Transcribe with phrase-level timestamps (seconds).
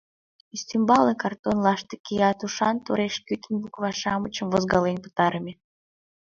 [0.55, 5.53] Ӱстембалне картон лаштык кия, тушан тореш-кутынь буква-шамычым возгален пытарыме.